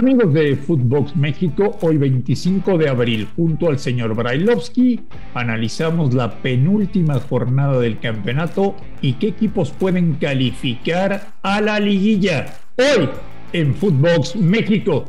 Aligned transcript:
Amigos 0.00 0.32
de 0.32 0.56
Footbox 0.56 1.14
México, 1.14 1.76
hoy 1.82 1.98
25 1.98 2.78
de 2.78 2.88
abril, 2.88 3.28
junto 3.36 3.68
al 3.68 3.78
señor 3.78 4.14
Brailovsky, 4.14 4.98
analizamos 5.34 6.14
la 6.14 6.40
penúltima 6.40 7.20
jornada 7.20 7.78
del 7.78 8.00
campeonato 8.00 8.74
y 9.02 9.12
qué 9.12 9.28
equipos 9.28 9.72
pueden 9.72 10.14
calificar 10.14 11.34
a 11.42 11.60
la 11.60 11.78
liguilla. 11.78 12.46
Hoy 12.78 13.10
en 13.52 13.74
Footbox 13.74 14.36
México. 14.36 15.04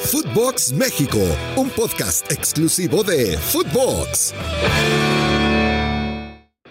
Footbox 0.00 0.72
México, 0.72 1.20
un 1.54 1.70
podcast 1.70 2.28
exclusivo 2.32 3.04
de 3.04 3.38
Footbox. 3.38 4.34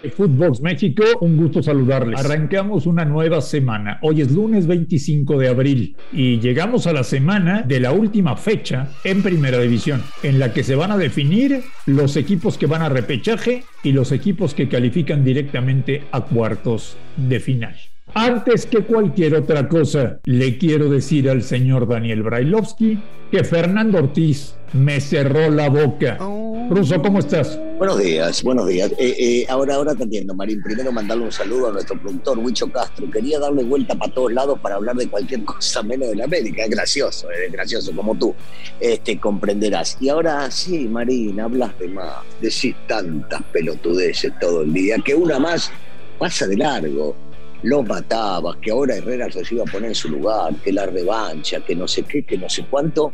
Footbox 0.10 0.62
México, 0.62 1.04
un 1.22 1.38
gusto 1.38 1.62
saludarles. 1.62 2.20
Arrancamos 2.20 2.86
una 2.86 3.06
nueva 3.06 3.42
semana. 3.42 4.00
Hoy 4.02 4.22
es 4.22 4.32
lunes 4.32 4.68
25 4.68 5.38
de 5.38 5.48
abril 5.48 5.96
y 6.12 6.40
llegamos 6.40 6.88
a 6.88 6.94
la 6.94 7.04
semana 7.04 7.62
de 7.62 7.80
la 7.80 7.92
última 7.92 8.36
fecha 8.38 8.90
en 9.04 9.24
Primera 9.24 9.60
División, 9.60 10.04
en 10.24 10.40
la 10.40 10.54
que 10.54 10.64
se 10.64 10.76
van 10.76 10.92
a 10.92 10.98
definir 10.98 11.64
los 11.86 12.18
equipos 12.18 12.58
que 12.58 12.68
van 12.68 12.82
a 12.82 12.90
repechaje 12.90 13.64
y 13.84 13.92
los 13.92 14.12
equipos 14.12 14.54
que 14.54 14.68
califican 14.68 15.24
directamente 15.24 16.04
a 16.12 16.22
cuartos 16.22 16.98
de 17.18 17.40
final. 17.40 17.76
Antes 18.14 18.66
que 18.66 18.80
cualquier 18.80 19.36
otra 19.36 19.68
cosa, 19.68 20.20
le 20.24 20.58
quiero 20.58 20.90
decir 20.90 21.30
al 21.30 21.42
señor 21.42 21.88
Daniel 21.88 22.24
Brailovsky 22.24 22.98
que 23.32 23.44
Fernando 23.44 23.98
Ortiz 23.98 24.56
me 24.74 25.02
cerró 25.02 25.50
la 25.50 25.70
boca. 25.70 26.18
Oh. 26.22 26.45
Ruso, 26.70 27.00
¿cómo 27.00 27.20
estás? 27.20 27.60
Buenos 27.78 28.00
días, 28.00 28.42
buenos 28.42 28.68
días. 28.68 28.92
Eh, 28.98 29.16
eh, 29.20 29.46
ahora, 29.50 29.76
ahora 29.76 29.94
te 29.94 30.04
entiendo, 30.04 30.34
Marín. 30.34 30.64
Primero 30.64 30.92
mandarle 30.92 31.26
un 31.26 31.32
saludo 31.32 31.70
a 31.70 31.72
nuestro 31.74 32.00
productor, 32.02 32.40
Huicho 32.40 32.72
Castro. 32.72 33.10
Quería 33.12 33.38
darle 33.38 33.64
vuelta 33.64 33.94
para 33.94 34.12
todos 34.12 34.34
lados 34.34 34.60
para 34.60 34.76
hablar 34.76 34.96
de 34.96 35.08
cualquier 35.08 35.44
cosa 35.46 35.84
menos 35.84 36.10
de 36.10 36.16
la 36.16 36.24
América. 36.24 36.64
Es 36.64 36.70
gracioso, 36.72 37.30
es 37.30 37.52
gracioso, 37.52 37.96
como 37.96 38.16
tú 38.16 38.34
este, 38.80 39.20
comprenderás. 39.20 39.98
Y 40.00 40.10
ahora 40.10 40.50
sí, 40.50 40.88
Marín, 40.88 41.40
hablas 41.40 41.78
de 41.78 41.88
más, 41.88 42.24
decís 42.42 42.76
tantas 42.88 43.44
pelotudeces 43.44 44.34
todo 44.40 44.64
el 44.64 44.74
día, 44.74 44.98
que 45.06 45.14
una 45.14 45.38
más 45.38 45.72
pasa 46.18 46.48
de 46.48 46.58
largo 46.58 47.16
los 47.62 47.86
matabas, 47.86 48.58
que 48.58 48.72
ahora 48.72 48.96
Herrera 48.96 49.28
se 49.32 49.42
iba 49.54 49.64
a 49.64 49.72
poner 49.72 49.90
en 49.90 49.96
su 49.96 50.10
lugar, 50.10 50.56
que 50.64 50.72
la 50.72 50.86
revancha, 50.86 51.60
que 51.62 51.76
no 51.76 51.88
sé 51.88 52.04
qué, 52.04 52.24
que 52.24 52.38
no 52.38 52.50
sé 52.50 52.66
cuánto. 52.70 53.12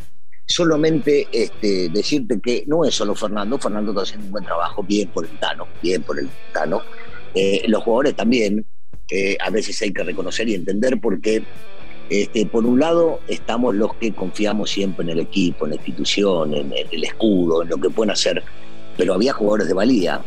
Solamente 0.51 1.27
este, 1.31 1.89
decirte 1.89 2.39
que 2.41 2.65
no 2.67 2.83
es 2.83 2.93
solo 2.93 3.15
Fernando, 3.15 3.57
Fernando 3.57 3.91
está 3.91 4.03
haciendo 4.03 4.25
un 4.25 4.31
buen 4.33 4.43
trabajo, 4.43 4.83
bien 4.83 5.07
por 5.09 5.25
el 5.25 5.39
Tano, 5.39 5.65
bien 5.81 6.03
por 6.03 6.19
el 6.19 6.29
Tano. 6.53 6.81
Eh, 7.33 7.63
los 7.67 7.83
jugadores 7.83 8.15
también, 8.15 8.65
eh, 9.09 9.37
a 9.39 9.49
veces 9.49 9.81
hay 9.81 9.93
que 9.93 10.03
reconocer 10.03 10.49
y 10.49 10.55
entender 10.55 10.99
porque, 10.99 11.43
este, 12.09 12.45
por 12.45 12.65
un 12.65 12.79
lado, 12.79 13.21
estamos 13.29 13.73
los 13.75 13.93
que 13.95 14.13
confiamos 14.13 14.71
siempre 14.71 15.03
en 15.03 15.11
el 15.11 15.19
equipo, 15.21 15.65
en 15.65 15.71
la 15.71 15.75
institución, 15.77 16.53
en 16.53 16.73
el 16.73 17.03
escudo, 17.03 17.63
en 17.63 17.69
lo 17.69 17.77
que 17.77 17.89
pueden 17.89 18.11
hacer, 18.11 18.43
pero 18.97 19.13
había 19.13 19.31
jugadores 19.31 19.67
de 19.67 19.73
valía, 19.73 20.21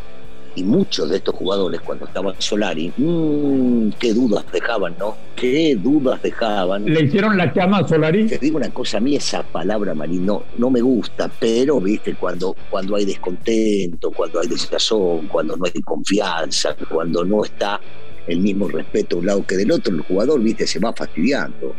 y 0.57 0.63
muchos 0.63 1.11
de 1.11 1.17
estos 1.17 1.35
jugadores 1.35 1.81
cuando 1.81 2.07
estaban 2.07 2.35
Solari, 2.39 2.93
mmm, 2.97 3.91
qué 3.99 4.15
dudas 4.15 4.45
dejaban, 4.53 4.95
¿no? 4.99 5.17
Qué 5.35 5.77
dudas 5.77 6.23
dejaban. 6.23 6.85
¿Le 6.85 7.03
hicieron 7.03 7.37
la 7.37 7.53
cama 7.53 7.79
a 7.79 7.89
Solari? 7.89 8.27
Te 8.27 8.39
digo 8.39 8.59
una 8.59 8.71
cosa, 8.71 8.99
a 8.99 9.01
mí 9.01 9.17
esa 9.17 9.43
palabra, 9.43 9.95
Marín, 9.95 10.27
no, 10.27 10.71
me 10.71 10.81
gusta, 10.81 11.31
pero, 11.41 11.81
viste, 11.81 12.15
cuando, 12.15 12.55
cuando 12.71 12.97
hay 12.97 13.05
descontento, 13.05 14.11
cuando 14.13 14.41
hay 14.41 14.49
desazón, 14.49 15.27
cuando 15.29 15.57
no 15.57 15.65
hay 15.67 15.83
confianza, 15.83 16.77
cuando 16.89 17.25
no 17.25 17.45
está 17.45 17.81
el 18.27 18.41
mismo 18.41 18.69
respeto 18.69 19.17
de 19.17 19.21
un 19.21 19.27
lado 19.27 19.47
que 19.47 19.57
del 19.57 19.73
otro, 19.73 19.95
el 19.95 20.03
jugador, 20.03 20.41
viste, 20.41 20.67
se 20.67 20.79
va 20.79 20.93
fastidiando. 20.93 21.75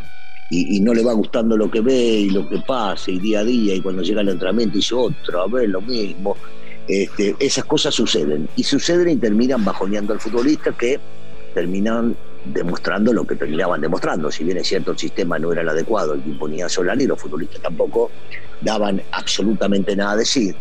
Y, 0.52 0.78
y, 0.78 0.80
no 0.81 0.94
le 0.94 1.03
va 1.03 1.14
gustando 1.14 1.58
lo 1.58 1.72
que 1.72 1.81
ve 1.81 1.96
y 1.96 2.30
lo 2.30 2.47
que 2.47 2.59
pasa, 2.59 3.09
y 3.09 3.18
día 3.18 3.40
a 3.40 3.44
día, 3.44 3.74
y 3.74 3.81
cuando 3.81 4.03
llega 4.03 4.22
el 4.22 4.30
entrenamiento 4.30 4.78
dice 4.78 4.94
otra 4.94 5.47
vez 5.47 5.68
lo 5.68 5.81
mismo. 5.81 6.38
Este, 6.88 7.35
esas 7.40 7.66
cosas 7.66 7.96
suceden 7.96 8.47
y 8.56 8.63
suceden 8.63 9.09
y 9.09 9.16
terminan 9.16 9.66
bajoneando 9.66 10.13
al 10.13 10.19
futbolista 10.19 10.72
que 10.72 11.00
terminan 11.53 12.16
demostrando 12.46 13.12
lo 13.12 13.25
que 13.25 13.35
terminaban 13.35 13.81
demostrando. 13.81 14.31
Si 14.31 14.44
bien 14.44 14.57
es 14.57 14.68
cierto 14.68 14.91
el 14.91 14.97
sistema 14.97 15.40
no 15.40 15.51
era 15.51 15.62
el 15.62 15.69
adecuado, 15.69 16.13
el 16.13 16.22
que 16.22 16.29
imponía 16.29 16.69
Solani, 16.69 17.06
los 17.06 17.19
futbolistas 17.19 17.62
tampoco 17.62 18.12
daban 18.62 19.01
absolutamente 19.12 19.96
nada 19.96 20.12
a 20.12 20.18
decir. 20.18 20.56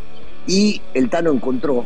Y 0.46 0.80
el 0.94 1.10
Tano 1.10 1.32
encontró 1.32 1.84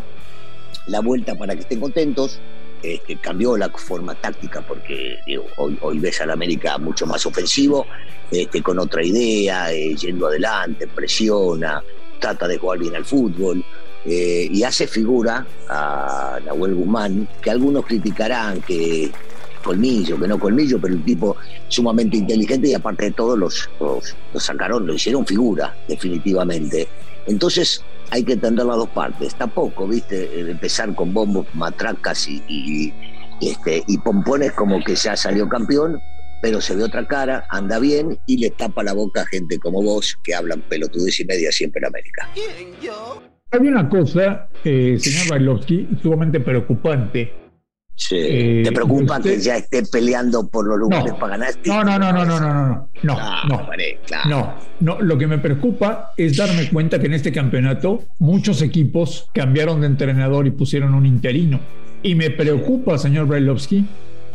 la 0.87 1.00
vuelta 1.00 1.34
para 1.34 1.55
que 1.55 1.60
estén 1.60 1.81
contentos, 1.81 2.38
este, 2.82 3.16
cambió 3.16 3.56
la 3.56 3.69
forma 3.70 4.15
táctica 4.15 4.60
porque 4.60 5.19
hoy, 5.56 5.76
hoy 5.81 5.99
ves 5.99 6.20
al 6.20 6.31
América 6.31 6.78
mucho 6.78 7.06
más 7.06 7.26
ofensivo, 7.26 7.87
este, 8.31 8.62
con 8.62 8.78
otra 8.78 9.05
idea, 9.05 9.72
eh, 9.72 9.94
yendo 9.97 10.28
adelante, 10.28 10.87
presiona, 10.87 11.82
trata 12.20 12.47
de 12.47 12.59
jugar 12.59 12.78
bien 12.78 12.94
al 12.94 13.05
fútbol. 13.05 13.65
Eh, 14.04 14.48
y 14.50 14.62
hace 14.62 14.86
figura 14.86 15.47
a 15.69 16.38
Nahuel 16.44 16.75
Guzmán, 16.75 17.28
que 17.42 17.50
algunos 17.50 17.84
criticarán 17.84 18.60
que 18.62 19.10
colmillo, 19.62 20.19
que 20.19 20.28
no 20.28 20.38
colmillo, 20.38 20.81
pero 20.81 20.94
un 20.94 21.04
tipo 21.04 21.36
sumamente 21.69 22.16
inteligente 22.16 22.69
y 22.69 22.75
aparte 22.75 23.06
de 23.06 23.10
todo 23.10 23.37
los, 23.37 23.69
los, 23.81 24.14
sacaron, 24.42 24.87
lo 24.87 24.94
hicieron 24.94 25.26
figura, 25.26 25.76
definitivamente. 25.88 26.88
Entonces 27.26 27.84
hay 28.10 28.25
que 28.25 28.34
entender 28.34 28.64
las 28.64 28.76
dos 28.76 28.88
partes. 28.91 29.34
Tampoco, 29.34 29.87
viste, 29.87 30.41
empezar 30.41 30.94
con 30.94 31.12
bombos, 31.12 31.47
matracas 31.54 32.26
y, 32.28 32.94
este, 33.41 33.82
y 33.87 33.98
pompones 33.98 34.53
como 34.53 34.82
que 34.82 34.94
ya 34.94 35.16
salió 35.16 35.48
campeón, 35.48 36.00
pero 36.41 36.60
se 36.60 36.75
ve 36.75 36.84
otra 36.84 37.06
cara, 37.06 37.44
anda 37.50 37.78
bien 37.78 38.19
y 38.26 38.38
le 38.38 38.50
tapa 38.50 38.82
la 38.82 38.92
boca 38.94 39.22
a 39.22 39.26
gente 39.26 39.58
como 39.58 39.82
vos 39.82 40.16
que 40.22 40.34
hablan 40.34 40.62
pelotudez 40.62 41.20
y 41.20 41.25
media 41.25 41.53
siempre 41.53 41.81
en 41.81 41.87
América. 41.87 42.31
¿Quién, 42.32 42.72
yo? 42.81 43.20
Hay 43.50 43.60
una 43.60 43.88
cosa, 43.88 44.48
eh, 44.62 44.98
señor 45.00 45.31
Bailovsky, 45.31 45.88
sumamente 46.03 46.41
preocupante. 46.41 47.32
Sí. 47.94 48.16
Eh, 48.16 48.62
¿Te 48.64 48.70
preocupa 48.70 49.20
que 49.20 49.41
ya 49.41 49.56
esté 49.56 49.82
peleando 49.91 50.47
por 50.48 50.66
los 50.66 50.78
lugares 50.78 51.14
para 51.14 51.32
ganar? 51.32 51.48
Este 51.50 51.69
no, 51.69 51.82
no, 51.82 51.98
no, 51.98 52.12
no, 52.12 52.25
no, 52.25 52.41
no, 52.41 52.53
no, 52.53 52.88
no, 53.03 53.16
ah, 53.19 53.42
no, 53.48 53.66
no, 54.28 54.54
no, 54.81 55.03
Lo 55.03 55.19
que 55.19 55.26
me 55.26 55.38
preocupa 55.38 56.12
es 56.16 56.37
darme 56.37 56.69
cuenta 56.70 57.00
que 57.00 57.06
en 57.06 57.14
este 57.14 57.32
campeonato 57.32 58.04
muchos 58.19 58.62
equipos 58.62 59.28
cambiaron 59.34 59.81
de 59.81 59.88
entrenador 59.88 60.47
y 60.47 60.50
pusieron 60.50 60.94
un 60.94 61.06
interino. 61.06 61.58
Y 62.03 62.14
me 62.14 62.31
preocupa, 62.31 62.98
señor 62.98 63.26
Brailovsky, 63.26 63.84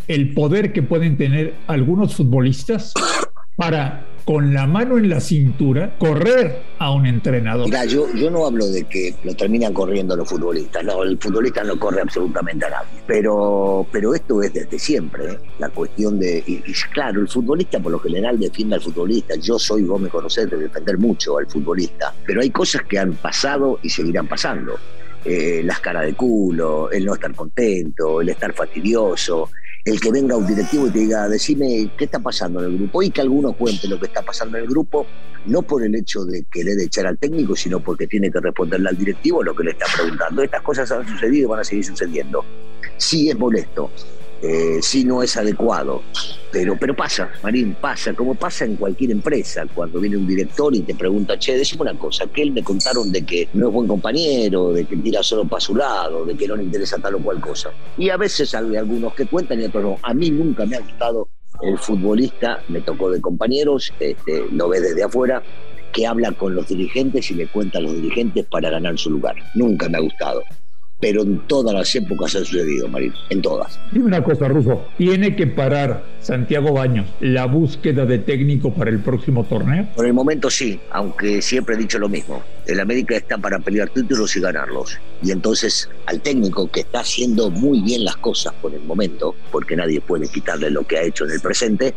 el 0.07 0.33
poder 0.33 0.73
que 0.73 0.83
pueden 0.83 1.17
tener 1.17 1.53
algunos 1.67 2.15
futbolistas 2.15 2.93
para 3.55 4.05
con 4.25 4.53
la 4.53 4.67
mano 4.67 4.97
en 4.97 5.09
la 5.09 5.19
cintura 5.19 5.95
correr 5.97 6.61
a 6.79 6.91
un 6.91 7.05
entrenador. 7.05 7.65
Mira, 7.65 7.85
yo, 7.85 8.07
no 8.31 8.45
hablo 8.45 8.67
de 8.67 8.85
que 8.85 9.13
lo 9.23 9.35
terminan 9.35 9.73
corriendo 9.73 10.15
los 10.15 10.29
futbolistas, 10.29 10.83
no, 10.83 11.03
el 11.03 11.17
futbolista 11.17 11.63
no 11.63 11.77
corre 11.77 12.01
absolutamente 12.01 12.65
a 12.65 12.69
nadie, 12.69 13.01
pero, 13.05 13.85
pero 13.91 14.13
esto 14.13 14.41
es 14.41 14.53
desde 14.53 14.79
siempre, 14.79 15.33
¿eh? 15.33 15.39
la 15.59 15.69
cuestión 15.69 16.19
de, 16.19 16.43
y, 16.45 16.61
claro, 16.93 17.21
el 17.21 17.27
futbolista 17.27 17.79
por 17.79 17.91
lo 17.91 17.99
general 17.99 18.39
defiende 18.39 18.75
al 18.75 18.81
futbolista, 18.81 19.35
yo 19.35 19.59
soy, 19.59 19.83
vos 19.83 19.99
me 19.99 20.09
conocés, 20.09 20.49
de 20.49 20.57
defender 20.57 20.97
mucho 20.97 21.37
al 21.37 21.47
futbolista, 21.47 22.13
pero 22.25 22.41
hay 22.41 22.49
cosas 22.49 22.83
que 22.83 22.99
han 22.99 23.13
pasado 23.13 23.79
y 23.81 23.89
seguirán 23.89 24.27
pasando. 24.27 24.77
Eh, 25.25 25.61
las 25.63 25.79
caras 25.79 26.05
de 26.05 26.15
culo, 26.15 26.91
el 26.91 27.05
no 27.05 27.13
estar 27.13 27.33
contento, 27.33 28.19
el 28.19 28.27
estar 28.27 28.53
fastidioso, 28.53 29.49
el 29.85 29.99
que 29.99 30.11
venga 30.11 30.37
un 30.37 30.47
directivo 30.47 30.87
y 30.87 30.91
te 30.91 30.99
diga, 30.99 31.27
decime 31.27 31.91
qué 31.97 32.05
está 32.05 32.19
pasando 32.19 32.61
en 32.61 32.71
el 32.71 32.77
grupo 32.77 33.03
y 33.03 33.11
que 33.11 33.21
alguno 33.21 33.53
cuente 33.53 33.87
lo 33.87 33.99
que 33.99 34.05
está 34.05 34.21
pasando 34.21 34.57
en 34.57 34.63
el 34.63 34.69
grupo, 34.69 35.05
no 35.45 35.61
por 35.61 35.83
el 35.83 35.93
hecho 35.95 36.23
de 36.23 36.45
querer 36.49 36.79
echar 36.79 37.05
al 37.05 37.17
técnico, 37.17 37.55
sino 37.55 37.81
porque 37.81 38.07
tiene 38.07 38.31
que 38.31 38.39
responderle 38.39 38.89
al 38.89 38.97
directivo 38.97 39.43
lo 39.43 39.53
que 39.53 39.65
le 39.65 39.71
está 39.71 39.85
preguntando. 39.93 40.41
Estas 40.41 40.61
cosas 40.61 40.89
han 40.91 41.05
sucedido 41.05 41.47
y 41.47 41.49
van 41.49 41.59
a 41.59 41.63
seguir 41.65 41.83
sucediendo. 41.83 42.45
Sí 42.97 43.29
es 43.29 43.37
molesto, 43.37 43.91
eh, 44.43 44.79
si 44.81 45.05
no 45.05 45.23
es 45.23 45.37
adecuado. 45.37 46.03
Pero, 46.51 46.77
pero 46.77 46.93
pasa, 46.95 47.31
Marín, 47.41 47.75
pasa, 47.79 48.13
como 48.13 48.35
pasa 48.35 48.65
en 48.65 48.75
cualquier 48.75 49.11
empresa, 49.11 49.65
cuando 49.73 49.99
viene 49.99 50.17
un 50.17 50.27
director 50.27 50.75
y 50.75 50.81
te 50.81 50.93
pregunta, 50.93 51.39
che, 51.39 51.57
decime 51.57 51.83
una 51.83 51.97
cosa, 51.97 52.27
que 52.27 52.43
él 52.43 52.51
me 52.51 52.61
contaron 52.61 53.11
de 53.11 53.25
que 53.25 53.47
no 53.53 53.69
es 53.69 53.73
buen 53.73 53.87
compañero, 53.87 54.73
de 54.73 54.85
que 54.85 54.97
tira 54.97 55.23
solo 55.23 55.45
para 55.45 55.61
su 55.61 55.75
lado, 55.75 56.25
de 56.25 56.35
que 56.35 56.47
no 56.47 56.57
le 56.57 56.63
interesa 56.63 56.97
tal 56.99 57.15
o 57.15 57.19
cual 57.19 57.39
cosa. 57.39 57.71
Y 57.97 58.09
a 58.09 58.17
veces 58.17 58.53
hay 58.53 58.75
algunos 58.75 59.13
que 59.15 59.25
cuentan 59.25 59.61
y 59.61 59.65
otros 59.65 59.83
no. 59.83 59.97
A 60.03 60.13
mí 60.13 60.29
nunca 60.29 60.65
me 60.65 60.75
ha 60.75 60.81
gustado 60.81 61.29
el 61.61 61.77
futbolista, 61.77 62.61
me 62.67 62.81
tocó 62.81 63.09
de 63.09 63.21
compañeros, 63.21 63.93
este, 63.99 64.45
lo 64.51 64.67
ve 64.67 64.81
desde 64.81 65.03
afuera, 65.03 65.41
que 65.93 66.05
habla 66.05 66.33
con 66.33 66.53
los 66.53 66.67
dirigentes 66.67 67.31
y 67.31 67.35
le 67.35 67.47
cuenta 67.47 67.77
a 67.77 67.81
los 67.81 67.93
dirigentes 67.93 68.45
para 68.45 68.69
ganar 68.69 68.97
su 68.99 69.09
lugar. 69.09 69.35
Nunca 69.55 69.87
me 69.87 69.97
ha 69.97 70.01
gustado 70.01 70.43
pero 71.03 71.23
en 71.23 71.37
todas 71.47 71.75
las 71.75 71.93
épocas 71.95 72.33
ha 72.33 72.45
sucedido, 72.45 72.87
Marín, 72.87 73.13
en 73.29 73.41
todas. 73.41 73.77
Dime 73.91 74.05
una 74.05 74.23
cosa, 74.23 74.47
Ruso, 74.47 74.85
¿tiene 74.97 75.35
que 75.35 75.47
parar 75.47 76.01
Santiago 76.21 76.71
Baños 76.71 77.07
la 77.19 77.45
búsqueda 77.45 78.05
de 78.05 78.19
técnico 78.19 78.73
para 78.73 78.89
el 78.89 78.99
próximo 78.99 79.43
torneo? 79.43 79.85
Por 79.97 80.05
el 80.05 80.13
momento 80.13 80.49
sí, 80.49 80.79
aunque 80.91 81.41
siempre 81.41 81.75
he 81.75 81.77
dicho 81.77 81.99
lo 81.99 82.07
mismo. 82.07 82.41
El 82.65 82.79
América 82.79 83.17
está 83.17 83.37
para 83.37 83.59
pelear 83.59 83.89
títulos 83.89 84.33
y 84.37 84.39
ganarlos. 84.39 84.97
Y 85.21 85.31
entonces 85.31 85.89
al 86.05 86.21
técnico 86.21 86.71
que 86.71 86.79
está 86.79 87.01
haciendo 87.01 87.49
muy 87.49 87.81
bien 87.81 88.05
las 88.05 88.15
cosas 88.15 88.53
por 88.61 88.73
el 88.73 88.83
momento, 88.83 89.35
porque 89.51 89.75
nadie 89.75 89.99
puede 89.99 90.29
quitarle 90.29 90.69
lo 90.69 90.87
que 90.87 90.99
ha 90.99 91.01
hecho 91.01 91.25
en 91.25 91.31
el 91.31 91.41
presente, 91.41 91.93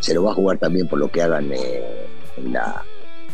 se 0.00 0.14
lo 0.14 0.22
va 0.22 0.30
a 0.30 0.34
jugar 0.34 0.56
también 0.56 0.88
por 0.88 0.98
lo 0.98 1.10
que 1.10 1.20
hagan 1.20 1.52
eh, 1.52 1.82
en 2.38 2.54
la 2.54 2.82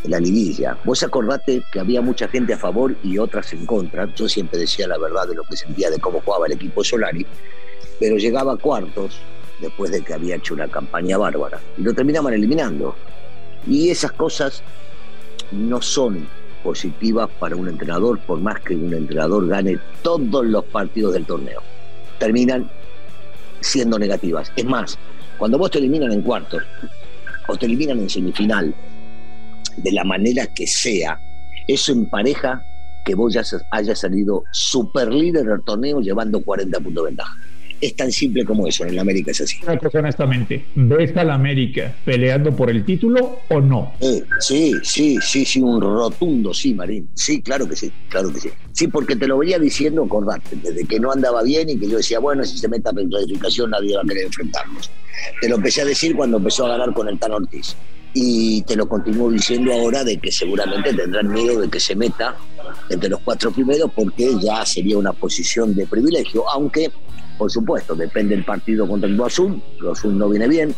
la 0.05 0.19
liguilla. 0.19 0.77
Vos 0.85 1.03
acordate 1.03 1.63
que 1.71 1.81
había 1.81 2.01
mucha 2.01 2.29
gente 2.29 2.55
a 2.55 2.59
favor 2.59 2.95
y 3.03 3.19
otras 3.19 3.53
en 3.53 3.67
contra. 3.67 4.13
Yo 4.15 4.29
siempre 4.29 4.59
decía 4.59 4.89
la 4.89 4.99
verdad 4.99 5.29
de 5.29 5.35
lo 5.35 5.45
que 5.45 5.57
sentía 5.57 5.91
de 5.91 5.99
cómo 5.99 6.21
jugaba 6.21 6.47
el 6.47 6.53
equipo 6.53 6.83
Solari, 6.83 7.27
pero 8.01 8.17
llegaba 8.17 8.55
a 8.55 8.57
cuartos 8.57 9.21
después 9.61 9.93
de 9.93 10.03
que 10.03 10.15
había 10.15 10.37
hecho 10.37 10.55
una 10.55 10.69
campaña 10.69 11.19
bárbara 11.19 11.61
y 11.79 11.83
lo 11.83 11.95
terminaban 11.95 12.35
eliminando. 12.35 12.97
Y 13.67 13.91
esas 13.91 14.13
cosas 14.13 14.63
no 15.53 15.81
son 15.81 16.27
positivas 16.65 17.29
para 17.39 17.57
un 17.57 17.69
entrenador, 17.69 18.19
por 18.21 18.41
más 18.41 18.61
que 18.61 18.75
un 18.75 18.93
entrenador 18.93 19.47
gane 19.49 19.79
todos 20.03 20.45
los 20.47 20.65
partidos 20.65 21.15
del 21.15 21.27
torneo. 21.27 21.61
Terminan 22.19 22.69
siendo 23.61 23.99
negativas. 23.99 24.53
Es 24.57 24.65
más, 24.65 24.99
cuando 25.39 25.59
vos 25.59 25.71
te 25.71 25.79
eliminan 25.79 26.13
en 26.13 26.23
cuartos 26.23 26.63
o 27.47 27.57
te 27.57 27.67
eliminan 27.67 27.99
en 27.99 28.11
semifinal 28.11 28.75
de 29.77 29.93
la 29.93 30.05
manera 30.05 30.47
que 30.47 30.67
sea, 30.67 31.19
eso 31.67 31.93
empareja 31.93 32.65
que 33.05 33.15
vos 33.15 33.33
ya 33.33 33.43
hayas 33.71 33.99
salido 33.99 34.45
super 34.51 35.13
líder 35.13 35.45
del 35.45 35.63
torneo 35.63 36.01
llevando 36.01 36.43
40 36.43 36.79
puntos 36.81 37.05
de 37.05 37.11
ventaja. 37.11 37.37
Es 37.81 37.97
tan 37.97 38.13
simple 38.13 38.45
como 38.45 38.69
eso, 38.69 38.85
en 38.85 38.95
la 38.95 39.03
América 39.03 39.33
es 39.33 39.41
así. 39.41 39.57
Una 39.65 39.77
cosa 39.77 39.99
honestamente, 39.99 40.67
¿ves 40.77 41.17
a 41.17 41.25
la 41.25 41.35
América 41.35 41.93
peleando 42.05 42.55
por 42.55 42.71
el 42.71 42.85
título 42.85 43.41
o 43.49 43.61
no? 43.61 43.95
sí, 44.39 44.75
sí, 44.85 45.19
sí, 45.21 45.45
sí, 45.45 45.61
un 45.61 45.81
rotundo 45.81 46.55
sí, 46.55 46.75
Marín. 46.75 47.09
Sí, 47.15 47.43
claro 47.43 47.69
que 47.69 47.75
sí, 47.75 47.91
claro 48.09 48.33
que 48.33 48.39
sí. 48.39 48.51
Sí, 48.71 48.87
porque 48.87 49.17
te 49.17 49.27
lo 49.27 49.39
venía 49.39 49.59
diciendo, 49.59 50.05
acordate, 50.05 50.57
desde 50.63 50.85
que 50.85 51.01
no 51.01 51.11
andaba 51.11 51.43
bien 51.43 51.71
y 51.71 51.77
que 51.77 51.89
yo 51.89 51.97
decía, 51.97 52.21
bueno, 52.21 52.45
si 52.45 52.57
se 52.57 52.69
meta 52.69 52.93
en 52.97 53.09
clasificación 53.09 53.71
nadie 53.71 53.97
va 53.97 54.03
a 54.03 54.07
querer 54.07 54.27
enfrentarnos. 54.27 54.89
Te 55.41 55.49
lo 55.49 55.57
empecé 55.57 55.83
a 55.83 55.85
decir 55.85 56.15
cuando 56.15 56.37
empezó 56.37 56.67
a 56.67 56.79
ganar 56.79 56.95
con 56.95 57.09
el 57.09 57.19
Tan 57.19 57.33
Ortiz 57.33 57.75
y 58.15 58.63
te 58.63 58.77
lo 58.77 58.89
continúo 58.89 59.31
diciendo 59.31 59.73
ahora 59.73 60.05
de 60.05 60.19
que 60.19 60.31
seguramente 60.31 60.93
tendrán 60.93 61.33
miedo 61.33 61.61
de 61.61 61.69
que 61.69 61.81
se 61.81 61.95
meta 61.97 62.37
entre 62.91 63.09
los 63.09 63.21
cuatro 63.21 63.51
primeros 63.51 63.91
porque 63.95 64.33
ya 64.41 64.65
sería 64.67 64.99
una 64.99 65.13
posición 65.13 65.75
de 65.75 65.87
privilegio, 65.87 66.49
aunque 66.51 66.91
por 67.39 67.51
supuesto 67.51 67.95
depende 67.95 68.35
el 68.35 68.45
partido 68.45 68.87
contra 68.87 69.09
el 69.09 69.21
Azul, 69.21 69.61
el 70.05 70.19
no 70.19 70.29
viene 70.29 70.49
bien, 70.49 70.75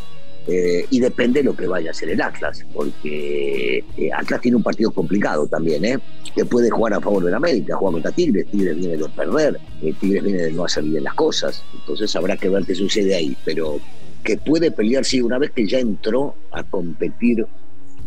eh, 0.46 0.84
y 0.90 1.00
depende 1.00 1.40
de 1.40 1.44
lo 1.44 1.56
que 1.56 1.66
vaya 1.66 1.88
a 1.88 1.92
hacer 1.92 2.10
el 2.10 2.20
Atlas, 2.20 2.64
porque 2.74 3.78
eh, 3.96 4.10
Atlas 4.12 4.40
tiene 4.42 4.58
un 4.58 4.62
partido 4.62 4.90
complicado 4.90 5.46
también, 5.46 5.84
¿eh? 5.84 5.98
que 6.34 6.44
puede 6.44 6.70
jugar 6.70 6.94
a 6.94 7.00
favor 7.00 7.24
del 7.24 7.34
América, 7.34 7.76
juega 7.76 7.92
contra 7.92 8.12
Tigres, 8.12 8.46
Tigres 8.50 8.76
viene 8.76 8.96
de 8.96 9.08
perder, 9.08 9.58
eh, 9.82 9.94
Tigres 9.98 10.22
viene 10.22 10.42
de 10.42 10.52
no 10.52 10.66
hacer 10.66 10.84
bien 10.84 11.02
las 11.02 11.14
cosas, 11.14 11.64
entonces 11.72 12.14
habrá 12.14 12.36
que 12.36 12.50
ver 12.50 12.64
qué 12.66 12.74
sucede 12.74 13.14
ahí, 13.14 13.34
pero 13.44 13.78
que 14.24 14.38
puede 14.38 14.70
pelear, 14.70 15.04
sí, 15.04 15.20
una 15.20 15.38
vez 15.38 15.50
que 15.52 15.66
ya 15.66 15.78
entró 15.78 16.34
a 16.50 16.62
competir 16.64 17.46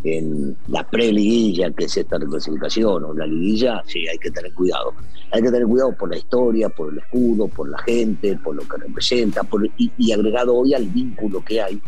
en 0.04 0.56
la 0.68 0.88
pre-liguilla, 0.88 1.70
que 1.70 1.84
es 1.84 1.96
esta 1.96 2.18
reclasificación, 2.18 3.04
o 3.04 3.14
la 3.14 3.26
liguilla, 3.26 3.82
sí, 3.86 4.06
hay 4.06 4.18
que 4.18 4.30
tener 4.30 4.52
cuidado. 4.52 4.94
Hay 5.30 5.42
que 5.42 5.50
tener 5.50 5.66
cuidado 5.66 5.94
por 5.96 6.10
la 6.10 6.18
historia, 6.18 6.68
por 6.68 6.92
el 6.92 6.98
escudo, 6.98 7.48
por 7.48 7.68
la 7.68 7.78
gente, 7.78 8.36
por 8.36 8.56
lo 8.56 8.62
que 8.62 8.76
representa, 8.78 9.44
por, 9.44 9.68
y, 9.76 10.12
agregado 10.12 10.56
hoy 10.56 10.74
al 10.74 10.86
vínculo 10.86 11.44
que 11.44 11.60
hay 11.60 11.80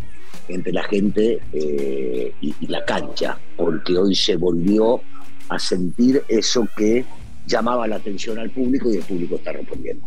entre 0.49 0.73
la 0.73 0.83
gente 0.85 1.41
eh, 1.53 2.33
y, 2.41 2.55
y 2.61 2.67
la 2.67 2.85
cancha, 2.85 3.39
porque 3.57 3.97
hoy 3.97 4.15
se 4.15 4.37
volvió 4.37 5.01
a 5.49 5.59
sentir 5.59 6.23
eso 6.29 6.67
que 6.77 7.05
llamaba 7.47 7.87
la 7.89 7.97
atención 7.97 8.39
al 8.39 8.51
público 8.51 8.93
y 8.93 8.97
el 8.97 9.03
público 9.03 9.37
está 9.37 9.53
respondiendo. 9.53 10.07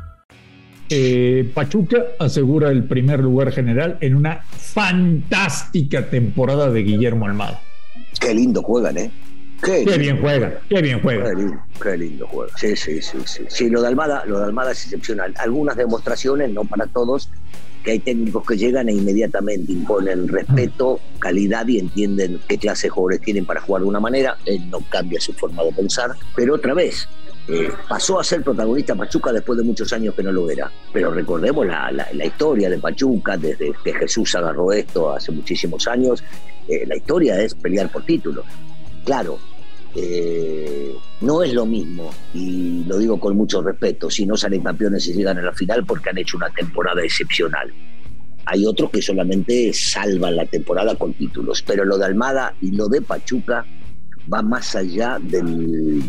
Eh, 0.93 1.49
Pachuca 1.53 2.03
asegura 2.19 2.69
el 2.69 2.83
primer 2.83 3.21
lugar 3.21 3.53
general 3.53 3.97
en 4.01 4.13
una 4.13 4.43
fantástica 4.51 6.09
temporada 6.09 6.69
de 6.69 6.83
Guillermo 6.83 7.25
Almada. 7.25 7.61
Qué 8.19 8.33
lindo 8.33 8.61
juegan, 8.61 8.97
¿eh? 8.97 9.11
Qué, 9.63 9.85
bien 9.97 10.19
juega, 10.19 10.59
qué 10.67 10.81
bien 10.81 10.99
juega. 11.01 11.31
Qué 11.81 11.97
lindo, 11.97 12.27
juega. 12.27 12.51
Sí, 12.57 12.75
sí, 12.75 13.01
sí, 13.01 13.19
sí. 13.25 13.43
Sí, 13.47 13.69
lo 13.69 13.81
de 13.81 13.87
Almada, 13.87 14.25
lo 14.25 14.39
de 14.39 14.45
Almada 14.45 14.71
es 14.71 14.83
excepcional. 14.83 15.33
Algunas 15.37 15.77
demostraciones, 15.77 16.49
no 16.49 16.65
para 16.65 16.87
todos, 16.87 17.29
que 17.83 17.91
hay 17.91 17.99
técnicos 17.99 18.45
que 18.45 18.57
llegan 18.57 18.89
e 18.89 18.93
inmediatamente 18.93 19.71
imponen 19.71 20.27
respeto, 20.27 20.99
calidad 21.19 21.67
y 21.67 21.79
entienden 21.79 22.39
qué 22.49 22.57
clase 22.57 22.87
de 22.87 22.89
jugadores 22.89 23.21
tienen 23.21 23.45
para 23.45 23.61
jugar 23.61 23.83
de 23.83 23.87
una 23.87 23.99
manera. 23.99 24.35
Él 24.45 24.69
no 24.69 24.79
cambia 24.89 25.21
su 25.21 25.31
forma 25.33 25.63
de 25.63 25.71
pensar. 25.71 26.11
Pero 26.35 26.55
otra 26.55 26.73
vez, 26.73 27.07
eh, 27.47 27.69
pasó 27.89 28.19
a 28.19 28.23
ser 28.23 28.43
protagonista 28.43 28.95
Pachuca 28.95 29.33
después 29.33 29.57
de 29.57 29.63
muchos 29.63 29.91
años 29.93 30.13
que 30.15 30.23
no 30.23 30.31
lo 30.31 30.49
era. 30.49 30.71
Pero 30.93 31.11
recordemos 31.11 31.65
la, 31.65 32.07
historia 32.23 32.69
de 32.69 32.77
Pachuca, 32.77 33.37
desde 33.37 33.73
que 33.83 33.93
Jesús 33.93 34.35
agarró 34.35 34.71
esto 34.71 35.11
hace 35.11 35.31
muchísimos 35.31 35.87
años, 35.87 36.23
eh, 36.67 36.85
la 36.85 36.95
historia 36.95 37.41
es 37.41 37.55
pelear 37.55 37.91
por 37.91 38.05
títulos. 38.05 38.45
Claro, 39.03 39.39
eh, 39.95 40.95
no 41.21 41.43
es 41.43 41.53
lo 41.53 41.65
mismo, 41.65 42.11
y 42.33 42.83
lo 42.85 42.97
digo 42.97 43.19
con 43.19 43.35
mucho 43.35 43.61
respeto, 43.61 44.09
si 44.09 44.25
no 44.25 44.37
salen 44.37 44.63
campeones 44.63 45.07
y 45.07 45.13
llegan 45.13 45.37
a 45.39 45.41
la 45.41 45.53
final 45.53 45.85
porque 45.85 46.11
han 46.11 46.17
hecho 46.19 46.37
una 46.37 46.49
temporada 46.49 47.01
excepcional. 47.03 47.73
Hay 48.45 48.65
otros 48.65 48.89
que 48.89 49.01
solamente 49.01 49.71
salvan 49.73 50.35
la 50.35 50.45
temporada 50.45 50.95
con 50.95 51.13
títulos, 51.13 51.61
pero 51.61 51.85
lo 51.85 51.97
de 51.97 52.05
Almada 52.05 52.55
y 52.61 52.71
lo 52.71 52.87
de 52.87 53.01
Pachuca 53.01 53.65
va 54.31 54.41
más 54.41 54.75
allá 54.75 55.17
del, 55.21 56.03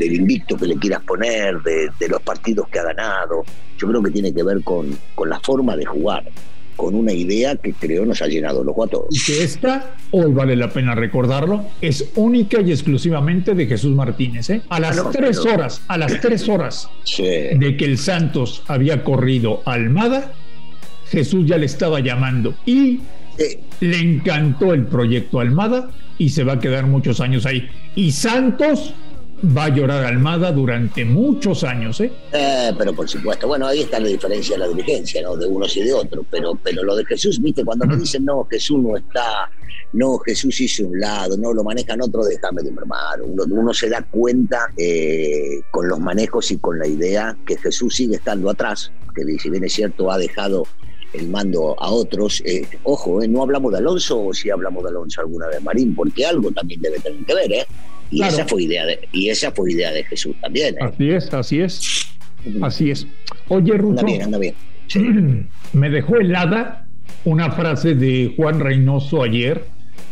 invicto 0.00 0.56
que 0.56 0.66
le 0.66 0.76
quieras 0.76 1.02
poner, 1.02 1.60
de, 1.62 2.08
los 2.08 2.20
partidos 2.22 2.68
que 2.68 2.78
ha 2.78 2.84
ganado. 2.84 3.44
Yo 3.78 3.88
creo 3.88 4.02
que 4.02 4.10
tiene 4.10 4.32
que 4.32 4.42
ver 4.42 4.62
con, 4.62 4.96
con 5.14 5.28
la 5.28 5.40
forma 5.40 5.76
de 5.76 5.84
jugar, 5.84 6.24
con 6.76 6.94
una 6.94 7.12
idea 7.12 7.56
que 7.56 7.72
creo 7.72 8.04
nos 8.04 8.22
ha 8.22 8.26
llenado 8.26 8.62
los 8.62 8.74
cuatro. 8.74 9.06
Y 9.10 9.22
que 9.22 9.42
esta, 9.42 9.96
hoy 10.10 10.32
vale 10.32 10.56
la 10.56 10.70
pena 10.70 10.94
recordarlo, 10.94 11.64
es 11.80 12.12
única 12.16 12.60
y 12.60 12.70
exclusivamente 12.70 13.54
de 13.54 13.66
Jesús 13.66 13.94
Martínez. 13.94 14.50
¿eh? 14.50 14.62
A 14.68 14.80
las 14.80 15.10
tres 15.10 15.38
horas, 15.38 15.82
a 15.88 15.98
las 15.98 16.20
tres 16.20 16.48
horas 16.48 16.88
de 17.18 17.76
que 17.78 17.84
el 17.84 17.98
Santos 17.98 18.62
había 18.66 19.04
corrido 19.04 19.62
a 19.64 19.72
Almada, 19.72 20.32
Jesús 21.06 21.46
ya 21.46 21.58
le 21.58 21.66
estaba 21.66 22.00
llamando 22.00 22.54
y 22.66 23.00
le 23.80 23.98
encantó 23.98 24.72
el 24.72 24.86
proyecto 24.86 25.40
Almada 25.40 25.90
y 26.18 26.30
se 26.30 26.44
va 26.44 26.54
a 26.54 26.60
quedar 26.60 26.86
muchos 26.86 27.20
años 27.20 27.46
ahí. 27.46 27.68
Y 27.94 28.12
Santos 28.12 28.94
va 29.44 29.64
a 29.64 29.68
llorar 29.68 30.04
Almada 30.04 30.52
durante 30.52 31.04
muchos 31.04 31.64
años, 31.64 32.00
¿eh? 32.00 32.12
¿eh? 32.32 32.72
pero 32.78 32.94
por 32.94 33.08
supuesto, 33.08 33.46
bueno, 33.46 33.66
ahí 33.66 33.80
está 33.80 33.98
la 34.00 34.08
diferencia 34.08 34.56
de 34.56 34.60
la 34.60 34.68
dirigencia, 34.68 35.22
¿no? 35.22 35.36
De 35.36 35.46
unos 35.46 35.76
y 35.76 35.82
de 35.82 35.92
otros, 35.92 36.24
pero, 36.30 36.58
pero 36.62 36.82
lo 36.82 36.96
de 36.96 37.04
Jesús, 37.04 37.40
viste, 37.42 37.64
cuando 37.64 37.86
me 37.86 37.96
dicen, 37.96 38.24
no, 38.24 38.44
Jesús 38.44 38.78
no 38.78 38.96
está, 38.96 39.50
no, 39.92 40.18
Jesús 40.18 40.60
hizo 40.60 40.86
un 40.86 40.98
lado, 40.98 41.36
no, 41.36 41.52
lo 41.52 41.64
manejan 41.64 42.00
otro, 42.00 42.24
déjame 42.24 42.62
de 42.62 42.70
mermar. 42.70 43.20
Uno, 43.22 43.44
uno 43.50 43.74
se 43.74 43.88
da 43.88 44.02
cuenta 44.02 44.72
eh, 44.76 45.60
con 45.70 45.88
los 45.88 45.98
manejos 45.98 46.50
y 46.50 46.58
con 46.58 46.78
la 46.78 46.86
idea 46.86 47.36
que 47.44 47.56
Jesús 47.56 47.96
sigue 47.96 48.16
estando 48.16 48.50
atrás, 48.50 48.92
que 49.14 49.24
si 49.38 49.50
bien 49.50 49.64
es 49.64 49.72
cierto, 49.72 50.10
ha 50.10 50.18
dejado 50.18 50.64
el 51.14 51.28
mando 51.28 51.76
a 51.78 51.90
otros. 51.90 52.42
Eh, 52.44 52.66
ojo, 52.82 53.22
eh, 53.22 53.28
no 53.28 53.42
hablamos 53.42 53.72
de 53.72 53.78
Alonso 53.78 54.26
o 54.26 54.34
si 54.34 54.50
hablamos 54.50 54.82
de 54.84 54.90
Alonso 54.90 55.20
alguna 55.20 55.46
vez, 55.48 55.62
Marín, 55.62 55.94
porque 55.94 56.26
algo 56.26 56.50
también 56.52 56.80
debe 56.80 56.98
tener 56.98 57.24
que 57.24 57.34
ver, 57.34 57.52
¿eh? 57.52 57.66
Y 58.10 58.22
esa 58.22 58.46
fue 58.46 58.64
idea 58.64 58.84
de, 58.86 59.08
y 59.12 59.28
esa 59.28 59.50
fue 59.50 59.72
idea 59.72 59.90
de 59.90 60.04
Jesús 60.04 60.36
también. 60.40 60.74
¿eh? 60.74 60.78
Así 60.82 61.10
es, 61.10 61.34
así 61.34 61.60
es. 61.60 62.06
Así 62.62 62.90
es. 62.90 63.06
Oye, 63.48 63.72
Ruto. 63.72 64.00
Anda 64.00 64.04
bien, 64.04 64.22
anda 64.22 64.38
bien. 64.38 64.54
Me 65.72 65.90
dejó 65.90 66.16
helada 66.16 66.86
una 67.24 67.50
frase 67.52 67.94
de 67.94 68.34
Juan 68.36 68.60
Reynoso 68.60 69.22
ayer 69.22 69.64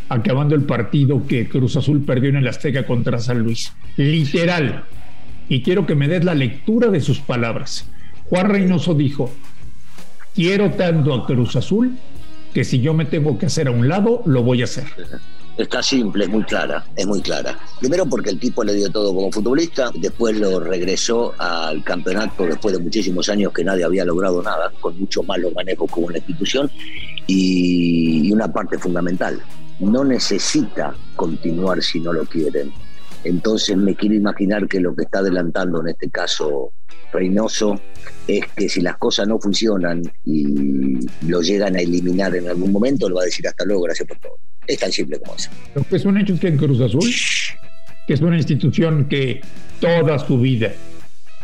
acabando 0.08 0.54
el 0.54 0.64
partido 0.64 1.26
que 1.26 1.48
Cruz 1.48 1.76
Azul 1.76 2.04
perdió 2.04 2.30
en 2.30 2.36
el 2.36 2.48
Azteca 2.48 2.86
contra 2.86 3.18
San 3.18 3.40
Luis. 3.40 3.72
Literal. 3.96 4.84
Y 5.48 5.62
quiero 5.62 5.86
que 5.86 5.94
me 5.94 6.08
des 6.08 6.24
la 6.24 6.34
lectura 6.34 6.88
de 6.88 7.00
sus 7.00 7.20
palabras. 7.20 7.88
Juan 8.24 8.48
Reynoso 8.48 8.94
dijo, 8.94 9.30
quiero 10.34 10.70
tanto 10.72 11.14
a 11.14 11.26
Cruz 11.26 11.56
Azul 11.56 11.96
que 12.52 12.64
si 12.64 12.80
yo 12.80 12.94
me 12.94 13.04
tengo 13.04 13.38
que 13.38 13.46
hacer 13.46 13.68
a 13.68 13.70
un 13.70 13.88
lado, 13.88 14.22
lo 14.26 14.42
voy 14.42 14.60
a 14.60 14.64
hacer. 14.64 14.84
Está 15.56 15.82
simple, 15.82 16.24
es 16.24 16.30
muy 16.30 16.44
clara, 16.44 16.84
es 16.96 17.06
muy 17.06 17.20
clara. 17.20 17.58
Primero 17.78 18.06
porque 18.06 18.30
el 18.30 18.38
tipo 18.38 18.64
le 18.64 18.74
dio 18.74 18.90
todo 18.90 19.14
como 19.14 19.30
futbolista, 19.30 19.90
después 19.94 20.38
lo 20.38 20.60
regresó 20.60 21.34
al 21.38 21.84
campeonato 21.84 22.44
después 22.44 22.76
de 22.76 22.82
muchísimos 22.82 23.28
años 23.28 23.52
que 23.52 23.62
nadie 23.62 23.84
había 23.84 24.04
logrado 24.04 24.42
nada, 24.42 24.72
con 24.80 24.98
mucho 24.98 25.22
malos 25.22 25.52
manejos 25.54 25.90
como 25.90 26.06
una 26.06 26.18
institución, 26.18 26.70
y, 27.26 28.28
y 28.28 28.32
una 28.32 28.50
parte 28.50 28.78
fundamental, 28.78 29.40
no 29.80 30.04
necesita 30.04 30.94
continuar 31.16 31.82
si 31.82 32.00
no 32.00 32.12
lo 32.12 32.24
quieren. 32.24 32.72
Entonces 33.24 33.76
me 33.76 33.94
quiero 33.94 34.14
imaginar 34.14 34.66
que 34.66 34.80
lo 34.80 34.94
que 34.96 35.02
está 35.02 35.18
adelantando 35.18 35.80
en 35.80 35.88
este 35.88 36.10
caso 36.10 36.72
Reynoso 37.12 37.80
es 38.26 38.44
que 38.56 38.68
si 38.68 38.80
las 38.80 38.96
cosas 38.96 39.28
no 39.28 39.38
funcionan 39.38 40.02
y 40.24 40.98
lo 41.26 41.40
llegan 41.42 41.76
a 41.76 41.80
eliminar 41.80 42.34
en 42.34 42.48
algún 42.48 42.72
momento, 42.72 43.08
lo 43.08 43.16
va 43.16 43.22
a 43.22 43.24
decir 43.26 43.46
hasta 43.46 43.64
luego, 43.64 43.82
gracias 43.82 44.08
por 44.08 44.18
todo. 44.18 44.38
Es 44.66 44.78
tan 44.78 44.92
simple 44.92 45.18
como 45.18 45.34
eso. 45.34 45.50
Lo 45.74 45.82
que 45.82 45.96
es 45.96 46.04
un 46.04 46.18
hecho 46.18 46.34
es 46.34 46.40
que 46.40 46.48
en 46.48 46.56
Cruz 46.56 46.80
Azul, 46.80 47.10
que 48.06 48.14
es 48.14 48.20
una 48.20 48.36
institución 48.36 49.06
que 49.08 49.40
toda 49.80 50.18
su 50.18 50.38
vida 50.38 50.72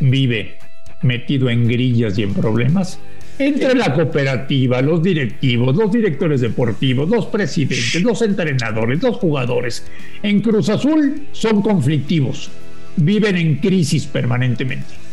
vive 0.00 0.58
metido 1.02 1.50
en 1.50 1.66
grillas 1.66 2.18
y 2.18 2.22
en 2.22 2.34
problemas, 2.34 2.98
entre 3.38 3.74
la 3.74 3.94
cooperativa, 3.94 4.82
los 4.82 5.02
directivos, 5.02 5.76
los 5.76 5.92
directores 5.92 6.40
deportivos, 6.40 7.08
los 7.08 7.26
presidentes, 7.26 8.02
los 8.02 8.20
entrenadores, 8.22 9.00
los 9.00 9.16
jugadores, 9.16 9.84
en 10.22 10.40
Cruz 10.40 10.68
Azul 10.68 11.28
son 11.30 11.62
conflictivos, 11.62 12.50
viven 12.96 13.36
en 13.36 13.56
crisis 13.56 14.06
permanentemente. 14.06 15.07